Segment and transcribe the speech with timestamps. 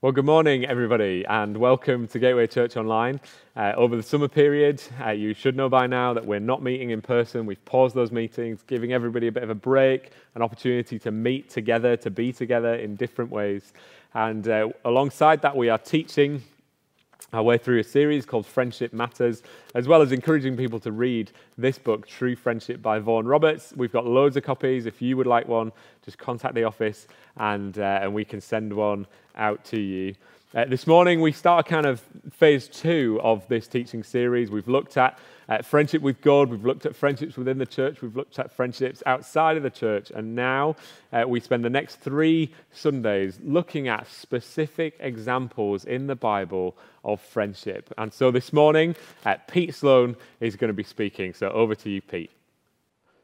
[0.00, 3.20] Well, good morning, everybody, and welcome to Gateway Church Online.
[3.56, 6.90] Uh, over the summer period, uh, you should know by now that we're not meeting
[6.90, 7.46] in person.
[7.46, 11.50] We've paused those meetings, giving everybody a bit of a break, an opportunity to meet
[11.50, 13.72] together, to be together in different ways.
[14.14, 16.44] And uh, alongside that, we are teaching
[17.32, 19.42] our way through a series called Friendship Matters,
[19.74, 23.72] as well as encouraging people to read this book, True Friendship by Vaughan Roberts.
[23.76, 24.86] We've got loads of copies.
[24.86, 25.72] If you would like one,
[26.04, 27.06] just contact the office
[27.36, 29.06] and, uh, and we can send one
[29.36, 30.14] out to you.
[30.54, 32.02] Uh, this morning, we start kind of
[32.32, 34.50] phase two of this teaching series.
[34.50, 38.16] We've looked at uh, friendship with God, we've looked at friendships within the church, we've
[38.16, 40.76] looked at friendships outside of the church, and now
[41.12, 47.20] uh, we spend the next three Sundays looking at specific examples in the Bible of
[47.20, 47.92] friendship.
[47.96, 48.94] And so this morning,
[49.24, 51.32] uh, Pete Sloan is going to be speaking.
[51.32, 52.30] So over to you, Pete.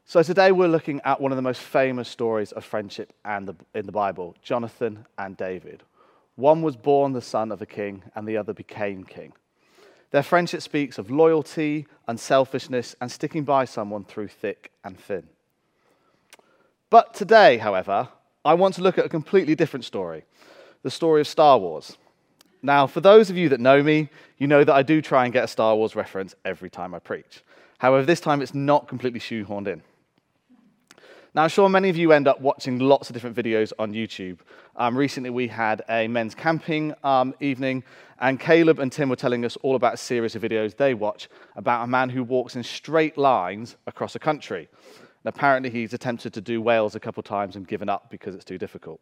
[0.07, 3.57] So today we're looking at one of the most famous stories of friendship and the,
[3.75, 5.83] in the Bible, Jonathan and David.
[6.37, 9.33] One was born the son of a king, and the other became king.
[10.15, 15.27] Their friendship speaks of loyalty, unselfishness, and sticking by someone through thick and thin.
[16.89, 18.11] But today, however,
[18.45, 20.23] I want to look at a completely different story
[20.85, 21.97] the story of Star Wars.
[22.63, 25.33] Now, for those of you that know me, you know that I do try and
[25.33, 27.43] get a Star Wars reference every time I preach.
[27.79, 29.83] However, this time it's not completely shoehorned in.
[31.35, 34.39] Now, I'm sure many of you end up watching lots of different videos on YouTube.
[34.77, 37.83] Um, recently, we had a men's camping um, evening,
[38.21, 41.29] and Caleb and Tim were telling us all about a series of videos they watch
[41.57, 44.69] about a man who walks in straight lines across a country.
[44.89, 48.45] And apparently, he's attempted to do Wales a couple times and given up because it's
[48.45, 49.01] too difficult.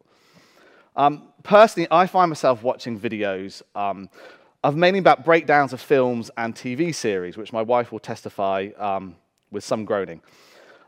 [0.96, 4.08] Um, personally, I find myself watching videos um,
[4.64, 9.16] of mainly about breakdowns of films and TV series, which my wife will testify um,
[9.50, 10.22] with some groaning.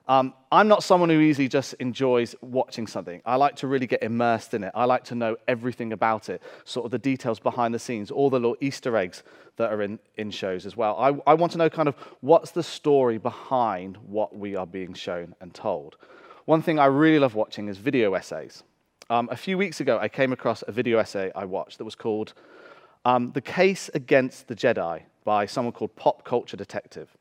[0.07, 3.23] Um, I'm not someone who easily just enjoys watching something.
[3.25, 4.73] I like to really get immersed in it.
[4.75, 8.29] I like to know everything about it, sort of the details behind the scenes, all
[8.29, 9.23] the little Easter eggs
[9.57, 10.97] that are in, in shows as well.
[10.99, 14.93] I, I want to know kind of what's the story behind what we are being
[14.93, 15.97] shown and told.
[16.45, 18.63] One thing I really love watching is video essays.
[19.09, 21.95] Um, a few weeks ago, I came across a video essay I watched that was
[21.95, 22.35] called
[23.07, 27.17] um, The Case Against the Jedi by someone called Pop Culture Detective.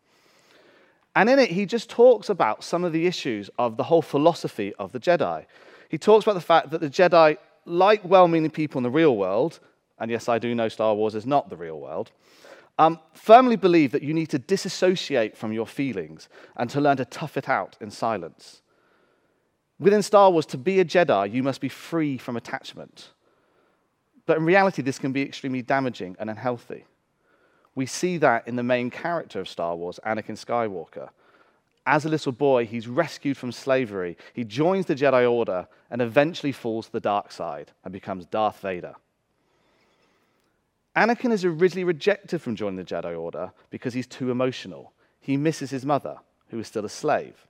[1.16, 4.74] And in it, he just talks about some of the issues of the whole philosophy
[4.80, 5.46] of the Jedi.
[5.90, 9.16] He talks about the fact that the Jedi, like well meaning people in the real
[9.16, 9.60] world,
[10.00, 12.12] and yes, I do know Star Wars is not the real world,
[12.80, 17.06] um, firmly believe that you need to disassociate from your feelings and to learn to
[17.06, 18.62] tough it out in silence.
[19.80, 23.10] Within Star Wars, to be a Jedi, you must be free from attachment.
[24.26, 26.86] But in reality, this can be extremely damaging and unhealthy.
[27.76, 31.10] We see that in the main character of Star Wars, Anakin Skywalker.
[31.86, 34.18] As a little boy, he's rescued from slavery.
[34.34, 38.60] He joins the Jedi Order and eventually falls to the dark side and becomes Darth
[38.62, 38.96] Vader.
[40.96, 44.94] Anakin is originally rejected from joining the Jedi Order because he's too emotional.
[45.20, 46.18] He misses his mother,
[46.50, 47.48] who is still a slave.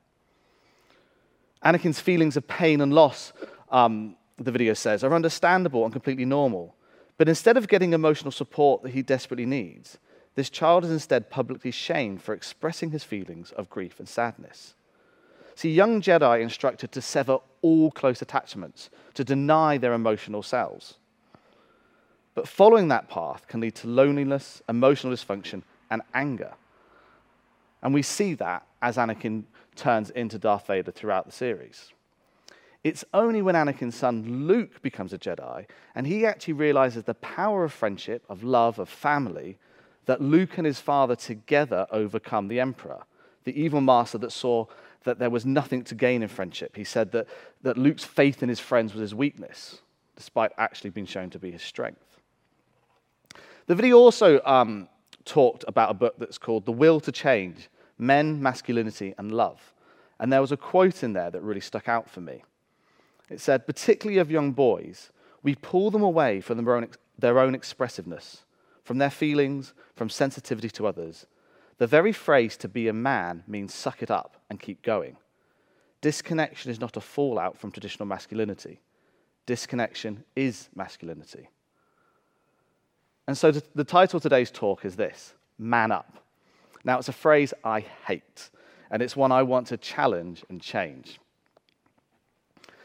[1.63, 3.33] Anakin's feelings of pain and loss,
[3.71, 6.75] um, the video says, are understandable and completely normal.
[7.17, 9.97] But instead of getting emotional support that he desperately needs,
[10.35, 14.75] this child is instead publicly shamed for expressing his feelings of grief and sadness.
[15.55, 20.95] See, young Jedi instructed to sever all close attachments, to deny their emotional selves.
[22.33, 25.61] But following that path can lead to loneliness, emotional dysfunction,
[25.91, 26.53] and anger.
[27.83, 29.43] And we see that as Anakin
[29.75, 31.91] turns into Darth Vader throughout the series.
[32.83, 37.63] It's only when Anakin's son Luke becomes a Jedi and he actually realizes the power
[37.63, 39.57] of friendship, of love, of family
[40.05, 43.03] that Luke and his father together overcome the emperor,
[43.43, 44.65] the evil master that saw
[45.03, 46.75] that there was nothing to gain in friendship.
[46.75, 47.27] He said that,
[47.61, 49.79] that Luke's faith in his friends was his weakness,
[50.15, 52.19] despite actually being shown to be his strength.
[53.65, 54.87] The video also um,
[55.25, 59.73] talked about a book that's called The Will to Change Men, Masculinity, and Love.
[60.19, 62.43] And there was a quote in there that really stuck out for me.
[63.29, 66.87] It said, particularly of young boys, we pull them away from their own,
[67.17, 68.43] their own expressiveness
[68.83, 71.25] from their feelings, from sensitivity to others.
[71.77, 75.17] The very phrase to be a man means suck it up and keep going.
[76.01, 78.79] Disconnection is not a fallout from traditional masculinity.
[79.45, 81.49] Disconnection is masculinity.
[83.27, 86.19] And so the title of today's talk is this Man Up.
[86.83, 88.49] Now, it's a phrase I hate,
[88.91, 91.19] and it's one I want to challenge and change.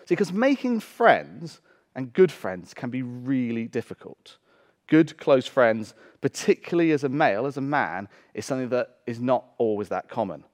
[0.07, 1.61] See, because making friends
[1.97, 4.39] and good friends can be really difficult
[4.89, 9.45] good close friends, particularly as a male, as a man, is something that is not
[9.59, 10.45] always that common.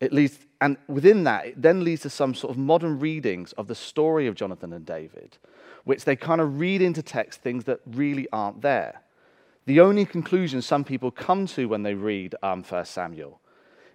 [0.00, 3.66] It leads, and within that, it then leads to some sort of modern readings of
[3.66, 5.38] the story of Jonathan and David,
[5.84, 9.02] which they kind of read into text things that really aren't there.
[9.66, 13.40] The only conclusion some people come to when they read um, 1 Samuel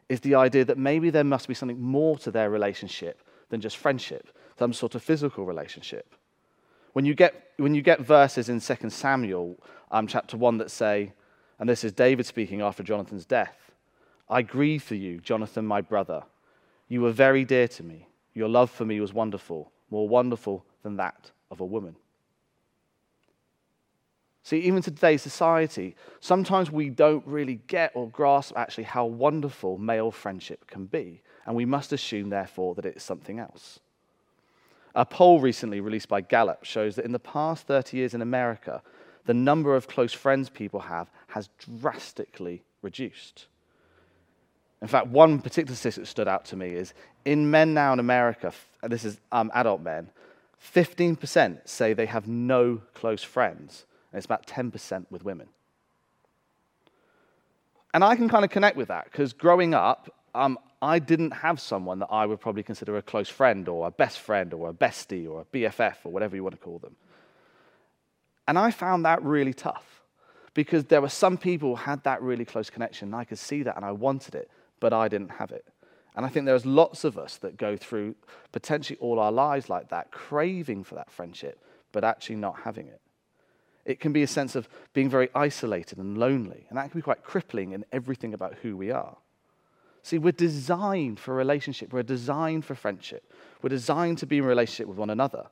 [0.10, 3.78] is the idea that maybe there must be something more to their relationship than just
[3.78, 4.28] friendship,
[4.60, 6.16] some sort of physical relationship.
[6.94, 9.58] When you get, when you get verses in 2 Samuel
[9.92, 11.14] um, chapter 1 that say,
[11.60, 13.72] and this is David speaking after Jonathan's death
[14.32, 16.24] I grieve for you, Jonathan, my brother.
[16.88, 18.08] You were very dear to me.
[18.34, 21.98] Your love for me was wonderful, more wonderful than that of a woman.
[24.44, 30.12] See, even today's society, sometimes we don't really get or grasp actually how wonderful male
[30.12, 33.82] friendship can be, and we must assume, therefore, that it's something else.
[34.96, 38.82] A poll recently released by Gallup shows that in the past 30 years in America,
[39.26, 43.48] the number of close friends people have has drastically reduced.
[44.82, 46.94] In fact, one particular statistic that stood out to me is
[47.24, 48.52] in men now in America,
[48.82, 50.10] and this is um, adult men,
[50.74, 55.48] 15% say they have no close friends, and it's about 10% with women.
[57.94, 61.60] And I can kind of connect with that because growing up, um, I didn't have
[61.60, 64.74] someone that I would probably consider a close friend or a best friend or a
[64.74, 66.96] bestie or a BFF or whatever you want to call them.
[68.48, 70.02] And I found that really tough
[70.54, 73.64] because there were some people who had that really close connection and I could see
[73.64, 74.50] that and I wanted it,
[74.80, 75.66] but I didn't have it.
[76.16, 78.16] And I think there's lots of us that go through
[78.52, 83.00] potentially all our lives like that, craving for that friendship, but actually not having it.
[83.86, 87.04] It can be a sense of being very isolated and lonely, and that can be
[87.04, 89.18] quite crippling in everything about who we are.
[90.04, 91.94] See, we're designed for relationship.
[91.94, 93.32] We're designed for friendship.
[93.62, 95.48] We're designed to be in relationship with one another.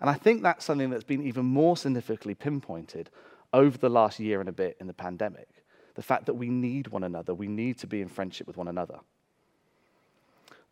[0.00, 3.10] And I think that's something that's been even more significantly pinpointed
[3.52, 5.48] over the last year and a bit in the pandemic.
[5.94, 8.68] The fact that we need one another, we need to be in friendship with one
[8.68, 8.98] another.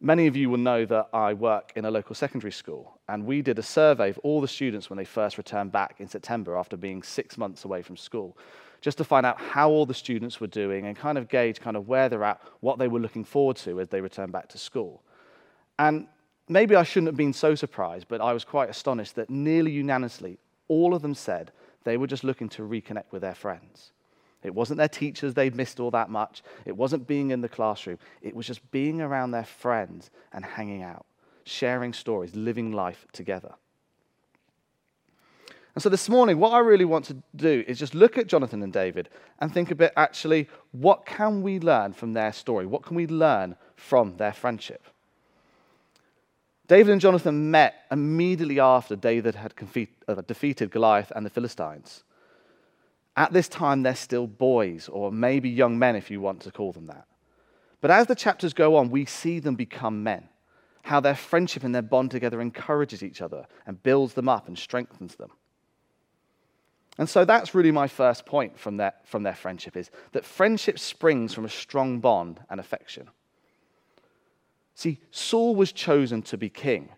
[0.01, 3.41] Many of you will know that I work in a local secondary school, and we
[3.41, 6.77] did a survey of all the students when they first returned back in September after
[6.77, 8.37] being six months away from school
[8.83, 11.77] just to find out how all the students were doing and kind of gauge kind
[11.77, 14.59] of where they're at, what they were looking forward to as they return back to
[14.59, 15.03] school.
[15.79, 16.09] And
[16.49, 20.39] maybe I shouldn't have been so surprised, but I was quite astonished that nearly unanimously,
[20.69, 21.53] all of them said
[21.85, 23.93] they were just looking to reconnect with their friends.
[24.43, 26.43] It wasn't their teachers they'd missed all that much.
[26.65, 27.99] It wasn't being in the classroom.
[28.21, 31.07] It was just being around their friends and hanging out,
[31.45, 33.55] sharing stories, living life together.
[35.75, 38.63] And so this morning, what I really want to do is just look at Jonathan
[38.63, 39.09] and David
[39.41, 42.67] and think a bit actually, what can we learn from their story?
[42.67, 44.83] What can we learn from their friendship?
[46.69, 49.55] David and Jonathan met immediately after David had
[50.09, 52.05] uh, defeated Goliath and the Philistines.
[53.17, 56.73] At this time, they're still boys, or maybe young men if you want to call
[56.73, 57.07] them that.
[57.81, 60.29] But as the chapters go on, we see them become men.
[60.83, 64.59] How their friendship and their bond together encourages each other and builds them up and
[64.59, 65.31] strengthens them.
[66.99, 70.79] And so that's really my first point from their, from their friendship is that friendship
[70.79, 73.09] springs from a strong bond and affection.
[74.75, 76.91] See, Saul was chosen to be king.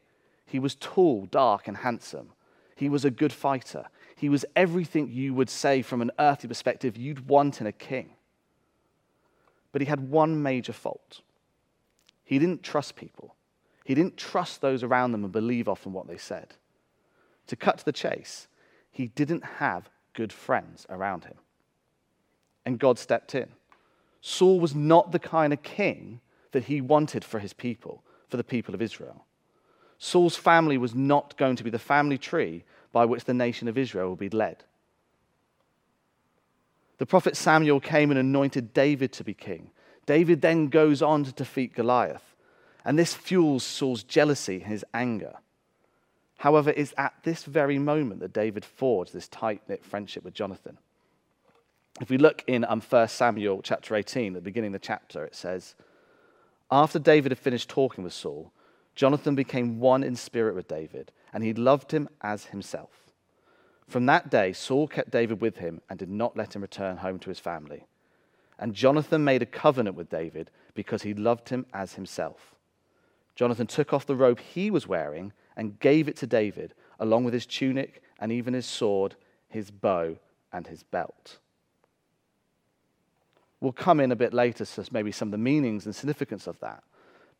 [0.46, 2.32] He was tall, dark, and handsome.
[2.76, 3.86] He was a good fighter.
[4.16, 8.10] He was everything you would say from an earthly perspective you'd want in a king.
[9.70, 11.20] But he had one major fault
[12.24, 13.36] he didn't trust people,
[13.84, 16.54] he didn't trust those around them and believe often what they said.
[17.48, 18.48] To cut to the chase,
[18.94, 21.34] he didn't have good friends around him.
[22.64, 23.48] And God stepped in.
[24.20, 26.20] Saul was not the kind of king
[26.52, 29.26] that he wanted for his people, for the people of Israel.
[29.98, 33.76] Saul's family was not going to be the family tree by which the nation of
[33.76, 34.62] Israel would be led.
[36.98, 39.72] The prophet Samuel came and anointed David to be king.
[40.06, 42.36] David then goes on to defeat Goliath.
[42.84, 45.34] And this fuels Saul's jealousy and his anger.
[46.38, 50.78] However, it's at this very moment that David forged this tight knit friendship with Jonathan.
[52.00, 55.24] If we look in um, 1 Samuel chapter 18, at the beginning of the chapter,
[55.24, 55.74] it says,
[56.70, 58.52] After David had finished talking with Saul,
[58.96, 62.90] Jonathan became one in spirit with David, and he loved him as himself.
[63.86, 67.18] From that day, Saul kept David with him and did not let him return home
[67.20, 67.86] to his family.
[68.58, 72.54] And Jonathan made a covenant with David because he loved him as himself.
[73.34, 77.34] Jonathan took off the robe he was wearing and gave it to David, along with
[77.34, 79.14] his tunic and even his sword,
[79.48, 80.16] his bow,
[80.52, 81.38] and his belt.
[83.60, 86.58] We'll come in a bit later to maybe some of the meanings and significance of
[86.60, 86.82] that.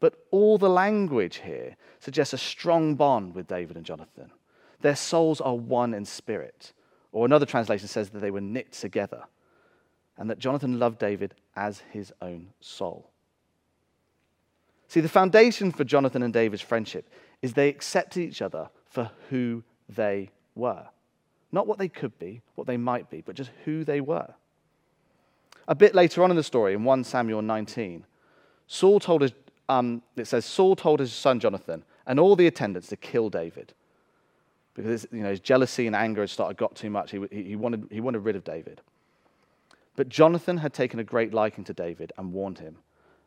[0.00, 4.30] But all the language here suggests a strong bond with David and Jonathan.
[4.80, 6.73] Their souls are one in spirit.
[7.12, 9.25] Or another translation says that they were knit together,
[10.18, 13.11] and that Jonathan loved David as his own soul.
[14.88, 17.09] See, the foundation for Jonathan and David's friendship
[17.43, 20.87] is they accepted each other for who they were.
[21.53, 24.35] Not what they could be, what they might be, but just who they were.
[25.69, 28.05] A bit later on in the story, in 1 Samuel 19,
[28.67, 29.33] Saul told his,
[29.69, 33.73] um, it says, Saul told his son Jonathan and all the attendants to kill David
[34.75, 37.12] because you know, his jealousy and anger had started got too much.
[37.12, 38.81] He, he, wanted, he wanted rid of David.
[39.97, 42.79] But Jonathan had taken a great liking to David and warned him,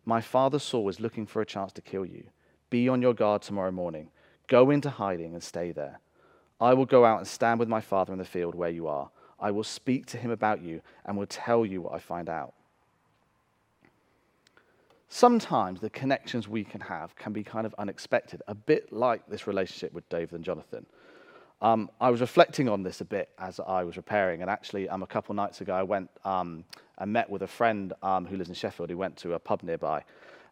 [0.05, 2.25] My father Saul is looking for a chance to kill you.
[2.69, 4.09] Be on your guard tomorrow morning.
[4.47, 5.99] Go into hiding and stay there.
[6.59, 9.09] I will go out and stand with my father in the field where you are.
[9.39, 12.53] I will speak to him about you and will tell you what I find out.
[15.09, 19.47] Sometimes the connections we can have can be kind of unexpected, a bit like this
[19.47, 20.85] relationship with David and Jonathan.
[21.61, 25.01] Um, I was reflecting on this a bit as I was repairing, and actually, um,
[25.01, 26.65] a couple nights ago, I went um,
[26.97, 28.89] and met with a friend um, who lives in Sheffield.
[28.89, 30.03] He went to a pub nearby,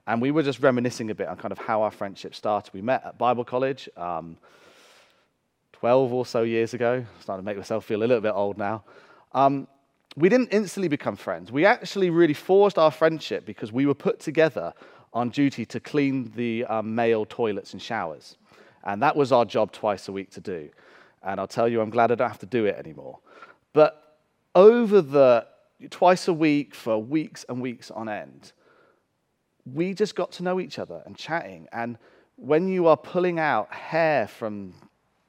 [0.08, 2.74] and we were just reminiscing a bit on kind of how our friendship started.
[2.74, 4.38] We met at Bible college um,
[5.74, 6.94] 12 or so years ago.
[6.94, 8.84] I'm starting to make myself feel a little bit old now.
[9.34, 9.68] Um,
[10.16, 11.52] we didn't instantly become friends.
[11.52, 14.74] We actually really forged our friendship because we were put together
[15.14, 18.38] on duty to clean the um, male toilets and showers.
[18.84, 20.70] And that was our job twice a week to do.
[21.24, 23.20] And I'll tell you, I'm glad I don't have to do it anymore.
[23.74, 24.20] But
[24.54, 25.48] over the
[25.90, 28.54] twice a week for weeks and weeks on end,
[29.66, 31.68] we just got to know each other and chatting.
[31.72, 31.98] And
[32.36, 34.74] when you are pulling out hair from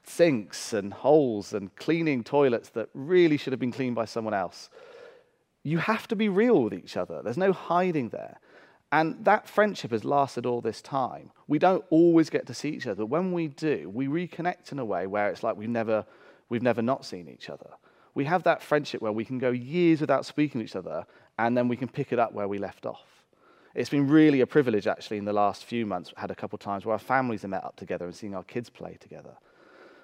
[0.04, 4.70] sinks and holes and cleaning toilets that really should have been cleaned by someone else,
[5.62, 7.22] you have to be real with each other.
[7.22, 8.38] There's no hiding there.
[8.92, 11.32] And that friendship has lasted all this time.
[11.48, 13.04] We don't always get to see each other.
[13.04, 16.06] When we do, we reconnect in a way where it's like we've never,
[16.48, 17.70] we've never not seen each other.
[18.14, 21.04] We have that friendship where we can go years without speaking to each other,
[21.38, 23.15] and then we can pick it up where we left off.
[23.76, 26.10] It's been really a privilege, actually, in the last few months.
[26.16, 28.42] Had a couple of times where our families have met up together and seeing our
[28.42, 29.36] kids play together.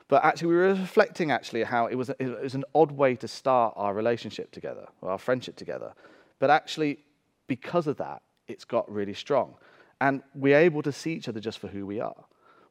[0.09, 3.27] But actually, we were reflecting actually how it was, it was an odd way to
[3.27, 5.95] start our relationship together, or our friendship together.
[6.39, 6.99] But actually,
[7.47, 9.55] because of that, it's got really strong.
[10.03, 12.25] And we're able to see each other just for who we are.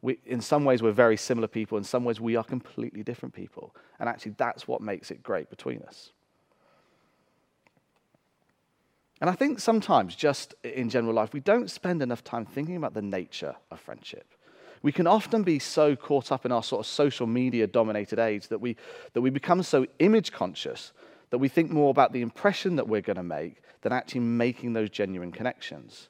[0.03, 1.79] We, in some ways, we're very similar people.
[1.79, 3.75] In some ways, we are completely different people.
[3.99, 6.11] And actually, that's what makes it great between us.
[9.21, 12.95] And I think sometimes, just in general life, we don't spend enough time thinking about
[12.95, 14.25] the nature of friendship.
[14.81, 18.47] We can often be so caught up in our sort of social media dominated age
[18.47, 18.75] that we,
[19.13, 20.91] that we become so image conscious
[21.29, 24.73] that we think more about the impression that we're going to make than actually making
[24.73, 26.09] those genuine connections.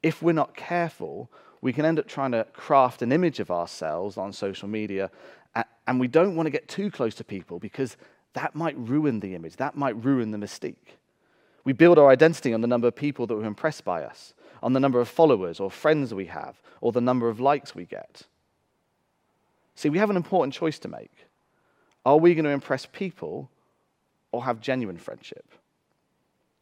[0.00, 1.28] If we're not careful,
[1.60, 5.10] we can end up trying to craft an image of ourselves on social media,
[5.88, 7.96] and we don't want to get too close to people because
[8.34, 10.98] that might ruin the image, that might ruin the mystique.
[11.64, 14.72] We build our identity on the number of people that were impressed by us, on
[14.72, 18.22] the number of followers or friends we have, or the number of likes we get.
[19.74, 21.12] See, we have an important choice to make.
[22.04, 23.50] Are we going to impress people
[24.32, 25.44] or have genuine friendship?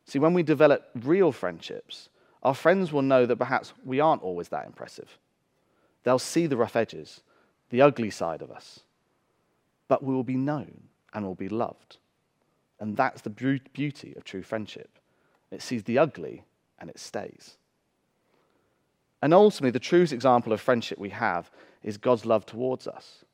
[0.07, 2.09] See, when we develop real friendships,
[2.43, 5.19] our friends will know that perhaps we aren't always that impressive.
[6.05, 7.23] They'll see the rough edges,
[7.71, 8.81] the ugly side of us.
[9.89, 11.99] But we will be known and will be loved.
[12.79, 14.99] And that's the beauty of true friendship.
[15.51, 16.45] It sees the ugly
[16.79, 17.57] and it stays.
[19.23, 21.51] And ultimately, the truest example of friendship we have
[21.83, 23.25] is God's love towards us.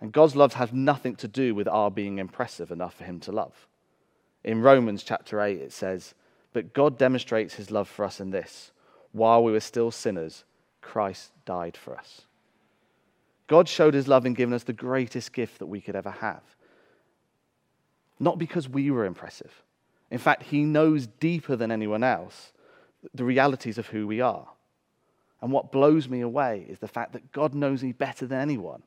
[0.00, 3.32] And God's love has nothing to do with our being impressive enough for Him to
[3.32, 3.66] love.
[4.44, 6.14] In Romans chapter 8, it says,
[6.52, 8.72] But God demonstrates His love for us in this
[9.12, 10.44] while we were still sinners,
[10.82, 12.22] Christ died for us.
[13.46, 16.42] God showed His love in giving us the greatest gift that we could ever have.
[18.18, 19.62] Not because we were impressive.
[20.10, 22.52] In fact, He knows deeper than anyone else
[23.14, 24.48] the realities of who we are.
[25.40, 28.82] And what blows me away is the fact that God knows me better than anyone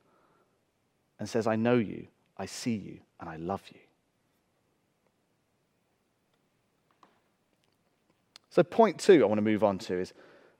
[1.19, 2.07] and says, I know you,
[2.37, 3.79] I see you, and I love you.
[8.49, 10.13] So, point two I want to move on to is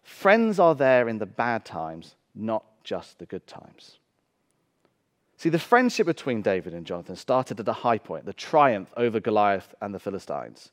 [0.04, 3.99] friends are there in the bad times, not just the good times.
[5.40, 9.22] See, the friendship between David and Jonathan started at a high point, the triumph over
[9.22, 10.70] Goliath and the Philistines.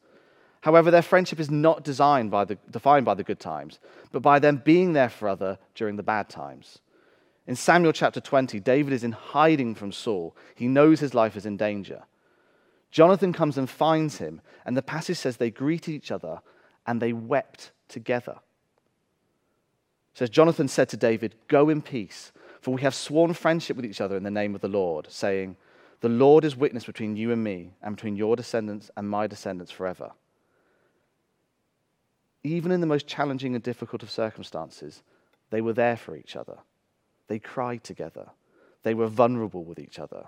[0.62, 3.78] However, their friendship is not designed by the, defined by the good times,
[4.10, 6.80] but by them being there for other during the bad times.
[7.46, 10.36] In Samuel chapter 20, David is in hiding from Saul.
[10.56, 12.02] He knows his life is in danger.
[12.90, 16.40] Jonathan comes and finds him, and the passage says they greeted each other
[16.88, 18.38] and they wept together.
[20.12, 22.32] It says Jonathan said to David, Go in peace,
[22.66, 25.56] for we have sworn friendship with each other in the name of the Lord, saying,
[26.00, 29.72] The Lord is witness between you and me, and between your descendants and my descendants
[29.72, 30.10] forever
[32.54, 35.02] even in the most challenging and difficult of circumstances,
[35.50, 36.58] They were there for each other.
[37.28, 38.30] They cried together.
[38.82, 40.26] They were vulnerable with each other.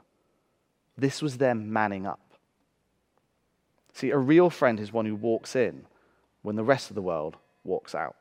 [0.97, 2.35] This was them manning up.
[3.93, 5.87] See, a real friend is one who walks in
[6.43, 8.17] when the rest of the world walks out.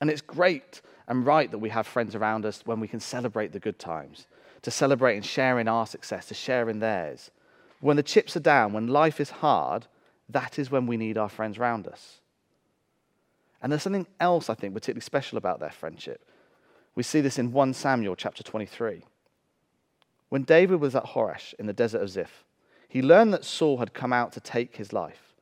[0.00, 3.52] And it's great and right that we have friends around us when we can celebrate
[3.52, 4.26] the good times,
[4.62, 7.30] to celebrate and share in our success, to share in theirs.
[7.80, 9.86] When the chips are down, when life is hard,
[10.28, 12.20] that is when we need our friends around us.
[13.62, 16.24] And there's something else I think particularly special about their friendship.
[16.94, 19.04] We see this in 1 Samuel chapter 23.
[20.28, 22.44] When David was at Horesh in the desert of Ziph,
[22.88, 25.34] he learned that Saul had come out to take his life.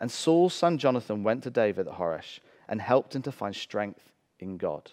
[0.00, 4.12] And Saul's son Jonathan went to David at Horesh and helped him to find strength
[4.38, 4.90] in God.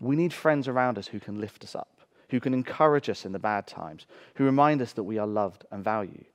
[0.00, 3.32] We need friends around us who can lift us up, who can encourage us in
[3.32, 6.26] the bad times, who remind us that we are loved and valued.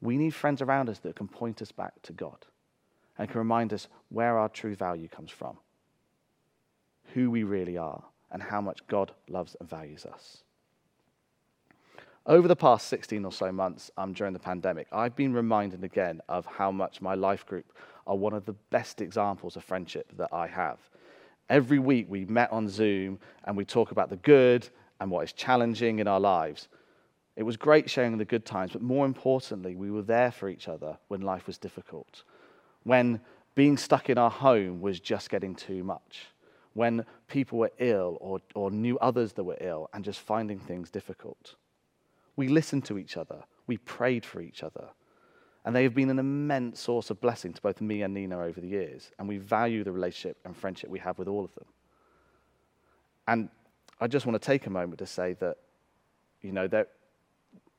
[0.00, 2.46] We need friends around us that can point us back to God
[3.18, 5.58] and can remind us where our true value comes from,
[7.14, 10.42] who we really are, and how much God loves and values us.
[12.26, 16.20] Over the past 16 or so months um, during the pandemic, I've been reminded again
[16.28, 17.72] of how much my life group
[18.06, 20.78] are one of the best examples of friendship that I have.
[21.48, 24.68] Every week we met on Zoom and we talk about the good
[25.00, 26.68] and what is challenging in our lives.
[27.36, 30.68] It was great sharing the good times, but more importantly, we were there for each
[30.68, 32.24] other when life was difficult,
[32.82, 33.18] when
[33.54, 36.26] being stuck in our home was just getting too much,
[36.74, 40.90] when people were ill or, or knew others that were ill and just finding things
[40.90, 41.54] difficult.
[42.40, 44.88] We listened to each other, we prayed for each other.
[45.66, 48.62] And they have been an immense source of blessing to both me and Nina over
[48.62, 49.10] the years.
[49.18, 51.66] And we value the relationship and friendship we have with all of them.
[53.28, 53.50] And
[54.00, 55.58] I just want to take a moment to say that,
[56.40, 56.92] you know, that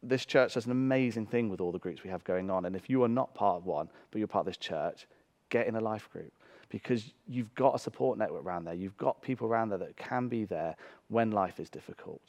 [0.03, 2.65] this church does an amazing thing with all the groups we have going on.
[2.65, 5.08] And if you are not part of one, but you're part of this church,
[5.50, 6.32] get in a life group
[6.70, 8.75] because you've got a support network around there.
[8.75, 10.75] You've got people around there that can be there
[11.08, 12.22] when life is difficult,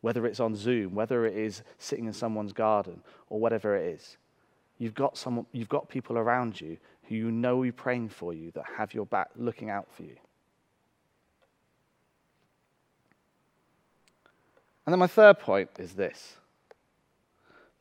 [0.00, 4.16] whether it's on Zoom, whether it is sitting in someone's garden, or whatever it is.
[4.78, 8.50] You've got, someone, you've got people around you who you know are praying for you,
[8.52, 10.16] that have your back, looking out for you.
[14.84, 16.36] And then my third point is this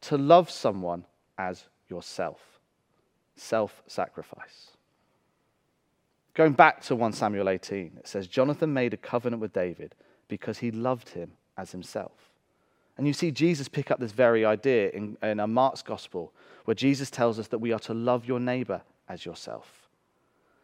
[0.02, 1.06] to love someone
[1.38, 2.60] as yourself,
[3.36, 4.72] self sacrifice.
[6.34, 9.96] Going back to 1 Samuel 18, it says, Jonathan made a covenant with David
[10.28, 12.32] because he loved him as himself.
[12.98, 16.34] And you see Jesus pick up this very idea in, in a Mark's gospel,
[16.66, 19.88] where Jesus tells us that we are to love your neighbor as yourself.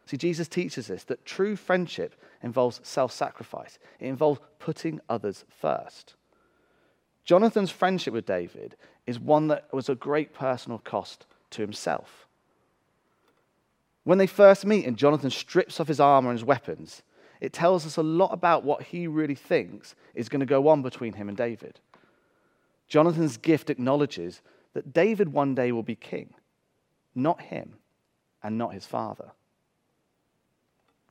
[0.06, 6.14] See, Jesus teaches us that true friendship involves self sacrifice, it involves putting others first.
[7.24, 8.76] Jonathan's friendship with David
[9.06, 12.26] is one that was a great personal cost to himself.
[14.04, 17.02] When they first meet and Jonathan strips off his armor and his weapons,
[17.42, 20.80] it tells us a lot about what he really thinks is going to go on
[20.80, 21.80] between him and David.
[22.86, 24.42] Jonathan's gift acknowledges
[24.74, 26.34] that David one day will be king,
[27.16, 27.74] not him
[28.44, 29.32] and not his father.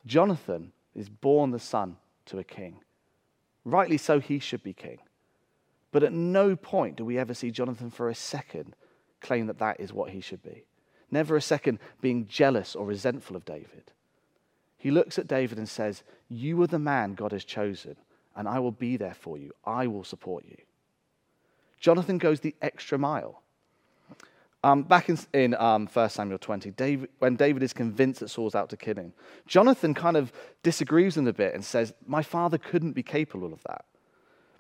[0.06, 2.80] Jonathan is born the son to a king.
[3.65, 5.00] Rightly so, he should be king.
[5.91, 8.74] But at no point do we ever see Jonathan for a second
[9.20, 10.63] claim that that is what he should be.
[11.12, 13.91] Never a second being jealous or resentful of David.
[14.82, 17.96] He looks at David and says, You are the man God has chosen,
[18.36, 19.52] and I will be there for you.
[19.63, 20.58] I will support you.
[21.80, 23.44] Jonathan goes the extra mile.
[24.63, 28.56] Um, back in, in um, 1 Samuel 20, David, when David is convinced that Saul's
[28.56, 29.13] out to kill him,
[29.46, 33.54] Jonathan kind of disagrees with him a bit and says, My father couldn't be capable
[33.54, 33.86] of that.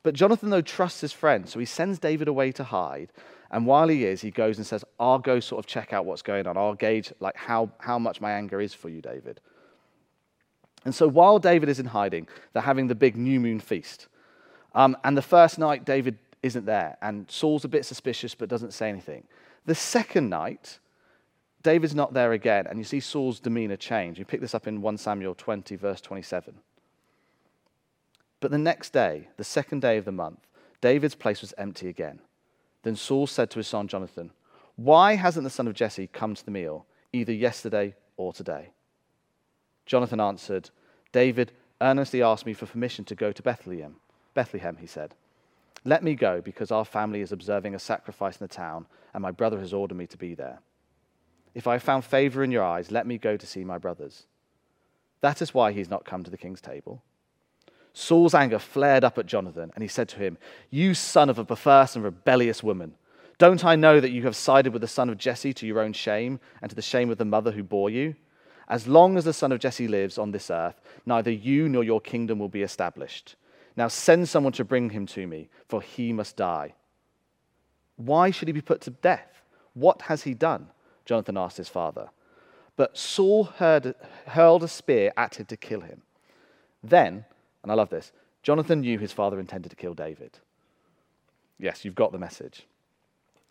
[0.03, 3.11] But Jonathan, though, trusts his friend, so he sends David away to hide.
[3.49, 6.21] And while he is, he goes and says, I'll go sort of check out what's
[6.21, 6.57] going on.
[6.57, 9.41] I'll gauge like how, how much my anger is for you, David.
[10.83, 14.07] And so while David is in hiding, they're having the big new moon feast.
[14.73, 16.97] Um, and the first night, David isn't there.
[17.01, 19.23] And Saul's a bit suspicious but doesn't say anything.
[19.65, 20.79] The second night,
[21.61, 24.17] David's not there again, and you see Saul's demeanor change.
[24.17, 26.55] You pick this up in 1 Samuel 20, verse 27.
[28.39, 30.47] But the next day, the second day of the month,
[30.81, 32.19] David's place was empty again.
[32.81, 34.31] Then Saul said to his son Jonathan,
[34.75, 38.71] Why hasn't the son of Jesse come to the meal, either yesterday or today?
[39.85, 40.69] Jonathan answered,
[41.11, 43.95] David earnestly asked me for permission to go to Bethlehem.
[44.33, 45.15] Bethlehem, he said.
[45.83, 49.31] Let me go, because our family is observing a sacrifice in the town, and my
[49.31, 50.59] brother has ordered me to be there.
[51.53, 54.25] If I have found favor in your eyes, let me go to see my brothers.
[55.21, 57.03] That is why he's not come to the king's table.
[57.93, 60.37] Saul's anger flared up at Jonathan, and he said to him,
[60.69, 62.95] You son of a perverse and rebellious woman,
[63.37, 65.93] don't I know that you have sided with the son of Jesse to your own
[65.93, 68.15] shame and to the shame of the mother who bore you?
[68.71, 71.99] As long as the son of Jesse lives on this earth, neither you nor your
[71.99, 73.35] kingdom will be established.
[73.75, 76.73] Now send someone to bring him to me, for he must die.
[77.97, 79.43] Why should he be put to death?
[79.73, 80.69] What has he done?
[81.03, 82.11] Jonathan asked his father.
[82.77, 83.93] But Saul heard,
[84.27, 86.03] hurled a spear at him to kill him.
[86.81, 87.25] Then,
[87.63, 90.39] and I love this, Jonathan knew his father intended to kill David.
[91.59, 92.65] Yes, you've got the message.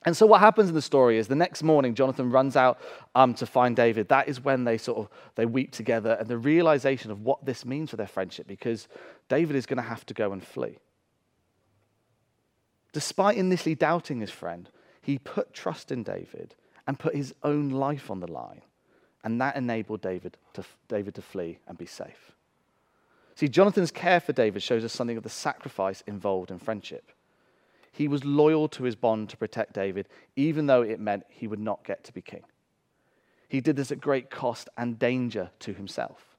[0.06, 2.80] And so what happens in the story is the next morning Jonathan runs out
[3.14, 4.08] um, to find David.
[4.08, 7.66] That is when they sort of they weep together and the realization of what this
[7.66, 8.88] means for their friendship because
[9.28, 10.78] David is going to have to go and flee.
[12.92, 14.70] Despite initially doubting his friend,
[15.02, 16.54] he put trust in David
[16.86, 18.62] and put his own life on the line.
[19.22, 22.32] And that enabled David to, David to flee and be safe.
[23.34, 27.12] See, Jonathan's care for David shows us something of the sacrifice involved in friendship.
[27.92, 31.58] He was loyal to his bond to protect David, even though it meant he would
[31.58, 32.44] not get to be king.
[33.48, 36.36] He did this at great cost and danger to himself.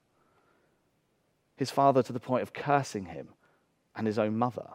[1.57, 3.29] His father, to the point of cursing him,
[3.95, 4.67] and his own mother,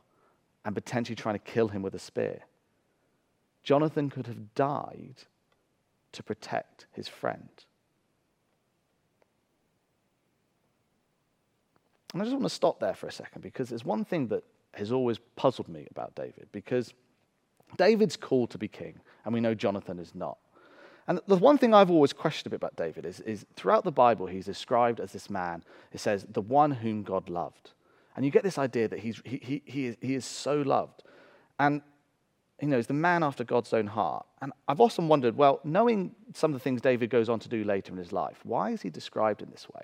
[0.65, 2.41] and potentially trying to kill him with a spear.
[3.63, 5.17] Jonathan could have died
[6.13, 7.65] to protect his friend.
[12.13, 14.45] And I just want to stop there for a second because there's one thing that
[14.75, 16.93] has always puzzled me about David because
[17.77, 20.39] David's called to be king, and we know Jonathan is not.
[21.09, 23.93] And the one thing I've always questioned a bit about David is, is throughout the
[23.93, 27.73] Bible, he's described as this man, it says, the one whom God loved.
[28.17, 31.05] And you get this idea that he's, he, he, he, is, he is so loved.
[31.61, 31.81] And,
[32.61, 34.27] you know, he's the man after God's own heart.
[34.41, 37.63] And I've often wondered, well, knowing some of the things David goes on to do
[37.63, 39.83] later in his life, why is he described in this way?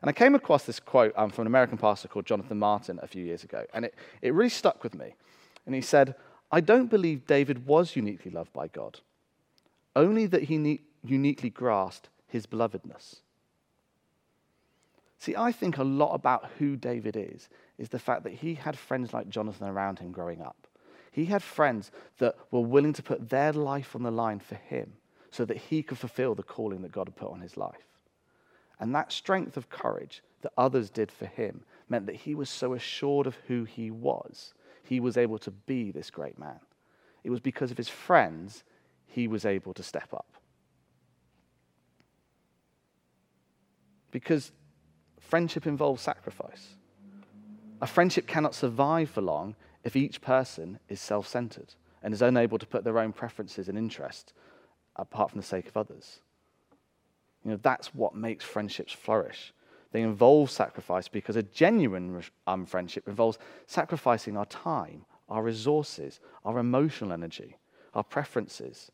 [0.00, 3.06] And I came across this quote um, from an American pastor called Jonathan Martin a
[3.06, 5.14] few years ago, and it, it really stuck with me.
[5.66, 6.14] And he said,
[6.50, 9.00] I don't believe David was uniquely loved by God,
[9.96, 13.16] only that he ne- uniquely grasped his belovedness.
[15.18, 18.78] See, I think a lot about who David is, is the fact that he had
[18.78, 20.68] friends like Jonathan around him growing up.
[21.10, 24.92] He had friends that were willing to put their life on the line for him
[25.30, 27.87] so that he could fulfill the calling that God had put on his life.
[28.80, 32.74] And that strength of courage that others did for him meant that he was so
[32.74, 36.60] assured of who he was, he was able to be this great man.
[37.24, 38.64] It was because of his friends
[39.06, 40.32] he was able to step up.
[44.10, 44.52] Because
[45.20, 46.76] friendship involves sacrifice.
[47.80, 52.58] A friendship cannot survive for long if each person is self centered and is unable
[52.58, 54.32] to put their own preferences and interests
[54.96, 56.20] apart from the sake of others.
[57.44, 59.52] You know, that's what makes friendships flourish.
[59.92, 66.58] They involve sacrifice because a genuine um, friendship involves sacrificing our time, our resources, our
[66.58, 67.56] emotional energy,
[67.94, 68.92] our preferences.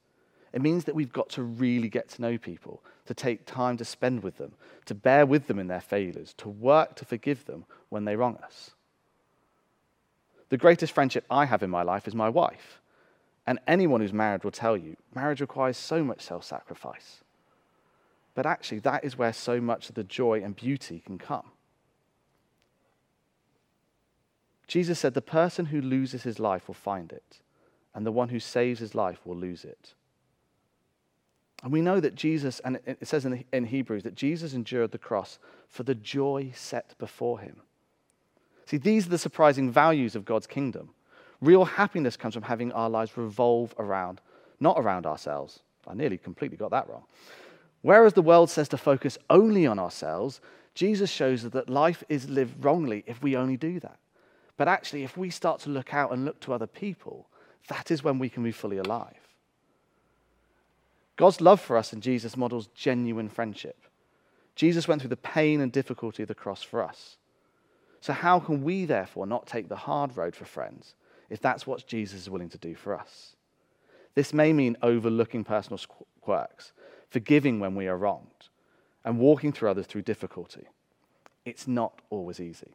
[0.52, 3.85] It means that we've got to really get to know people, to take time to
[3.85, 4.52] spend with them,
[4.87, 8.37] to bear with them in their failures, to work to forgive them when they wrong
[8.37, 8.70] us.
[10.50, 12.80] The greatest friendship I have in my life is my wife.
[13.48, 17.23] And anyone who's married will tell you marriage requires so much self sacrifice.
[18.34, 21.50] But actually, that is where so much of the joy and beauty can come.
[24.66, 27.40] Jesus said, The person who loses his life will find it,
[27.94, 29.94] and the one who saves his life will lose it.
[31.62, 35.38] And we know that Jesus, and it says in, Hebrews, that Jesus endured the cross
[35.68, 37.62] for the joy set before him.
[38.66, 40.90] See, these are the surprising values of God's kingdom.
[41.40, 44.20] Real happiness comes from having our lives revolve around,
[44.60, 45.60] not around ourselves.
[45.86, 47.04] I nearly completely got that wrong.
[47.84, 50.40] Whereas the world says to focus only on ourselves,
[50.74, 53.98] Jesus shows us that life is lived wrongly if we only do that.
[54.56, 57.26] But actually, if we start to look out and look to other people,
[57.68, 59.28] that is when we can be fully alive.
[61.16, 63.76] God's love for us in Jesus models genuine friendship.
[64.56, 67.18] Jesus went through the pain and difficulty of the cross for us.
[68.00, 70.94] So, how can we therefore not take the hard road for friends
[71.28, 73.36] if that's what Jesus is willing to do for us?
[74.14, 75.80] This may mean overlooking personal
[76.22, 76.72] quirks,
[77.10, 78.48] forgiving when we are wronged,
[79.04, 80.66] and walking through others through difficulty.
[81.44, 82.74] It's not always easy.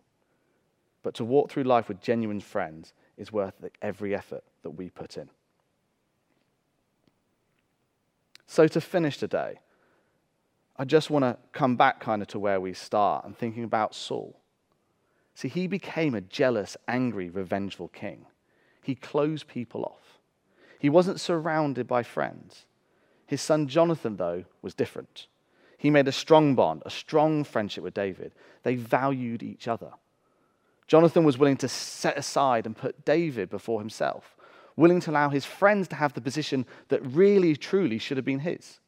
[1.02, 5.18] But to walk through life with genuine friends is worth every effort that we put
[5.18, 5.30] in.
[8.48, 9.60] So, to finish today,
[10.76, 13.94] I just want to come back kind of to where we start and thinking about
[13.94, 14.40] Saul.
[15.36, 18.26] See, he became a jealous, angry, revengeful king.
[18.82, 20.20] He closed people off.
[20.80, 22.66] He wasn't surrounded by friends.
[23.30, 25.28] His son Jonathan, though, was different.
[25.78, 28.34] He made a strong bond, a strong friendship with David.
[28.64, 29.92] They valued each other.
[30.88, 34.36] Jonathan was willing to set aside and put David before himself,
[34.76, 38.40] willing to allow his friends to have the position that really, truly should have been
[38.40, 38.80] his.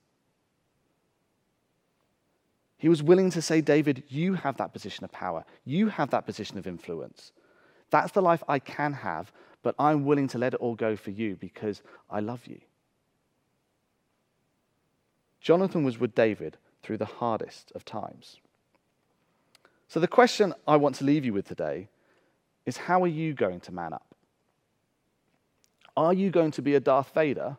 [2.79, 5.45] He was willing to say, David, you have that position of power.
[5.65, 7.31] You have that position of influence.
[7.91, 11.11] That's the life I can have, but I'm willing to let it all go for
[11.11, 12.59] you because I love you.
[15.41, 18.37] Jonathan was with David through the hardest of times.
[19.87, 21.89] So, the question I want to leave you with today
[22.65, 24.15] is how are you going to man up?
[25.97, 27.57] Are you going to be a Darth Vader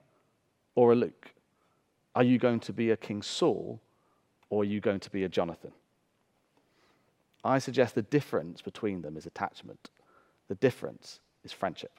[0.74, 1.34] or a Luke?
[2.14, 3.80] Are you going to be a King Saul
[4.48, 5.72] or are you going to be a Jonathan?
[7.44, 9.90] I suggest the difference between them is attachment.
[10.48, 11.92] The difference is friendship.